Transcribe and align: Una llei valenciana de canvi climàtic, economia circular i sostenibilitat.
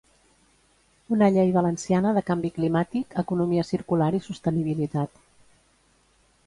Una 1.15 1.27
llei 1.35 1.51
valenciana 1.57 2.13
de 2.19 2.23
canvi 2.31 2.51
climàtic, 2.57 3.13
economia 3.25 3.67
circular 3.75 4.11
i 4.21 4.25
sostenibilitat. 4.31 5.25